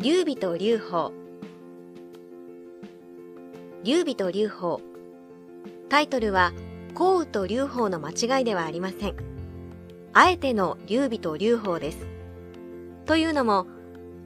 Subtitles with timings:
[0.00, 1.10] 劉備と劉邦。
[3.82, 4.76] 劉備と劉邦。
[5.88, 6.52] タイトルは
[6.94, 9.16] 項羽と劉邦の間違いではありません。
[10.12, 12.06] あえての劉備と劉邦です。
[13.06, 13.66] というのも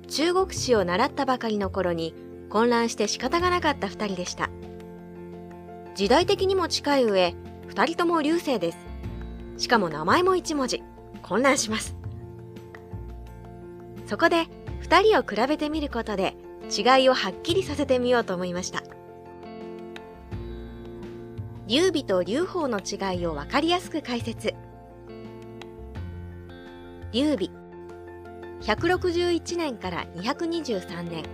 [0.08, 2.14] 中国史を習ったばかりの頃に
[2.50, 4.50] 混乱して仕方がなかった二人でした。
[5.94, 7.34] 時代的にも近い上
[7.66, 8.78] 二人とも流星です。
[9.56, 10.82] しかも名前も一文字。
[11.22, 11.96] 混乱します。
[14.06, 14.48] そこで
[14.82, 16.34] 2人を比べてみることで
[16.70, 18.82] 違いをはっきりさせてみようと思いました。
[21.66, 24.54] 劉備と劉邦の違いを分かりやすく解説。
[27.12, 27.50] 劉備。
[28.62, 31.24] 161年から223年。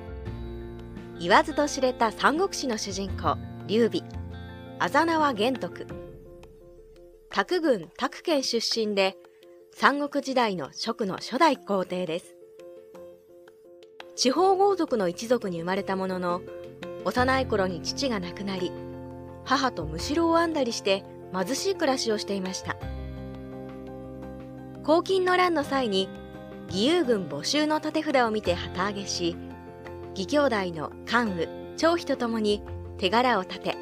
[1.19, 4.09] 言わずと知れた三国志の主人公劉備。
[4.79, 5.87] あざなは玄徳。
[7.31, 9.17] 卓郡卓県出身で
[9.73, 12.38] 三国時代の蜀の初代皇帝です。
[14.19, 16.43] 地方豪族の一族に生まれたものの
[17.05, 18.73] 幼い頃に父が亡くなり
[19.45, 22.77] 母とむしろを編んだりして貧しい暮らしをしていました。
[24.85, 26.09] 黄金の乱の際に
[26.67, 29.37] 義勇軍募集の立て札を見て旗揚げし
[30.17, 32.61] 義兄弟の関羽張飛と共に
[32.97, 33.77] 手柄を立て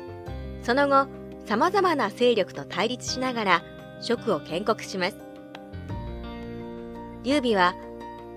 [0.62, 1.08] その後
[1.46, 3.62] さまざまな勢力と対立しながら
[4.02, 5.16] 職を建国します。
[7.24, 7.74] 劉備は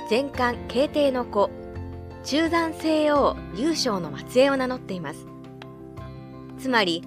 [0.10, 1.50] 前漢慶帝の子
[2.24, 5.26] 中山西王劉将の末裔を名乗っています。
[6.58, 7.04] つまり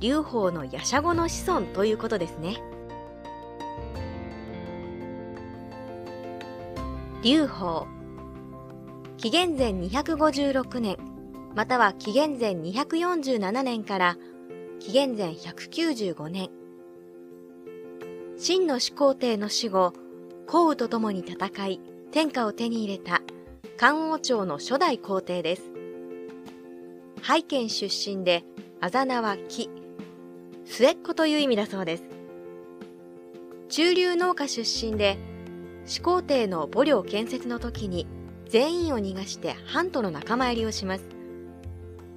[0.00, 2.56] 劉邦の夜叉後の子孫ということですね。
[7.22, 7.86] 劉邦。
[9.16, 10.98] 紀元前256年
[11.54, 14.16] または紀元前247年から
[14.80, 16.50] 紀元前195年。
[18.36, 19.92] 秦の始皇帝の死後
[20.46, 23.22] 項羽と共に戦い天下を手に入れた
[23.76, 25.62] 漢王朝の初代皇帝です。
[27.22, 27.86] 拝見出
[28.16, 28.44] 身で、
[28.80, 29.68] あざ名は木、
[30.64, 32.04] 末っ子という意味だそうです。
[33.68, 35.18] 中流農家出身で、
[35.86, 38.06] 始皇帝の母領建設の時に
[38.48, 41.04] 全員を逃がして藩との仲間入りをします。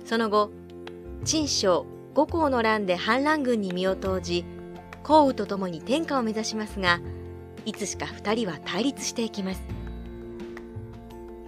[0.06, 0.51] その後、
[1.25, 4.46] 陳将五皇の乱で反乱軍に身を投じ、
[5.01, 7.01] 項羽と共に天下を目指しますが、
[7.66, 9.77] いつしか二人は対立していきます。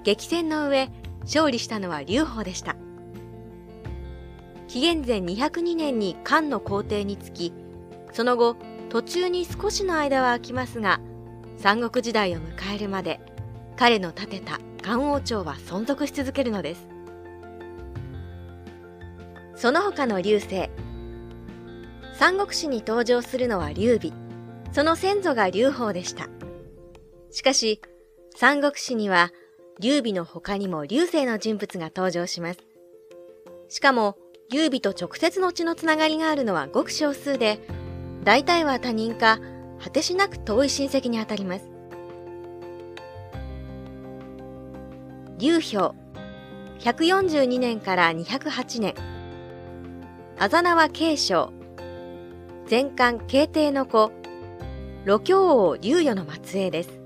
[0.10, 0.90] 激戦の上、
[1.22, 2.76] 勝利したのは劉邦でした。
[4.68, 7.54] 紀元前202年に漢の皇帝につき、
[8.12, 8.56] その後、
[8.90, 11.00] 途中に少しの間は空きますが、
[11.58, 13.20] 三国時代を迎えるまで、
[13.78, 16.88] 彼の建てた漢王朝は存続し続けるのです。
[19.54, 20.72] その他の流星。
[22.16, 24.12] 三国志に登場するのは劉備。
[24.72, 26.30] その先祖が劉邦でした。
[27.30, 27.80] しかし、
[28.36, 29.30] 三国志には
[29.80, 32.60] 劉備の他にも劉星の人物が登場します。
[33.70, 34.18] しかも、
[34.52, 37.60] 劉備と直接の血のつながりがあるのはごく少数で、
[38.24, 39.40] 大体は他人か、
[39.82, 41.70] 果てしなく遠い親戚にあたります。
[45.38, 45.96] 劉氷、
[46.80, 48.96] 142年から208年。
[50.38, 51.54] あざ名は慶章。
[52.70, 54.12] 前漢慶帝の子、
[55.06, 56.99] 路京王劉与の末裔です。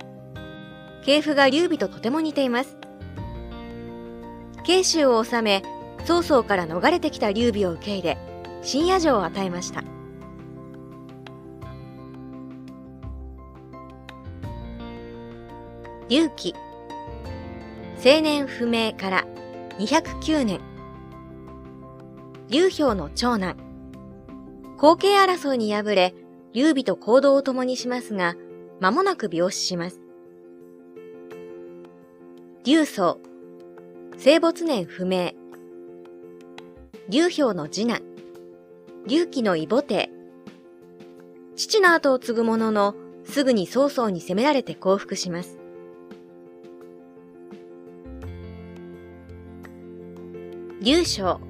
[1.05, 2.77] 系譜が劉備ととても似ています。
[4.63, 5.63] 慶州を治め、
[6.05, 8.17] 曹操から逃れてきた劉備を受け入れ、
[8.61, 9.83] 深夜城を与えました。
[16.09, 16.53] 劉記
[17.97, 19.25] 青年不明から
[19.79, 20.59] 209年
[22.49, 23.57] 劉氷の長男
[24.77, 26.13] 後継争いに敗れ
[26.53, 28.35] 劉備と行動を共にしますが
[28.79, 30.02] 間もなく病死します
[32.65, 33.19] 劉宗、
[34.17, 35.35] 生没年不明。
[37.09, 38.01] 劉氷の次男、
[39.05, 40.09] 劉貴の異母帝。
[41.57, 45.57] 父の後を継ぐものの、すぐに曹操に攻められて降伏します。
[50.79, 51.41] 劉将、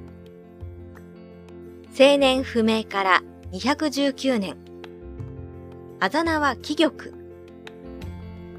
[1.95, 4.57] 青年不明から219年。
[5.99, 6.91] あざ名は貴玉。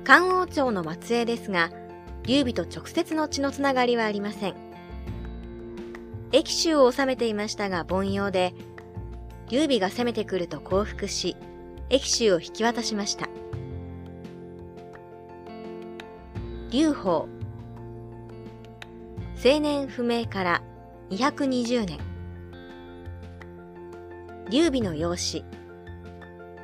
[0.04, 1.72] 漢王朝の末裔ですが、
[2.26, 4.54] 劉備と直接の血のつながりはありません。
[6.32, 8.54] 益州を治めていましたが凡庸で、
[9.48, 11.36] 劉備が攻めてくると降伏し、
[11.90, 13.28] 益州を引き渡しました。
[16.74, 17.28] 劉邦
[19.44, 20.62] 青年不明から
[21.10, 22.00] 220年
[24.50, 25.44] 劉備の養子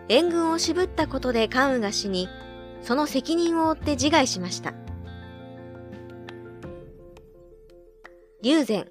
[0.08, 2.28] 援軍を渋ったことで関羽が死に
[2.82, 4.74] その責任を負って自害しました
[8.42, 8.86] 龍禅。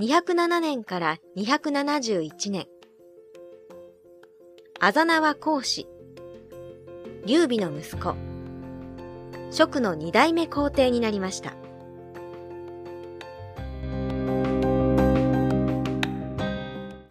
[0.00, 2.66] 207年から271年。
[4.80, 5.86] あざなは孔子。
[7.24, 8.16] 劉備の息子。
[9.52, 11.54] 蜀の二代目皇帝になりました。